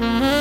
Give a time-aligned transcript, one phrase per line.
[0.00, 0.35] mhm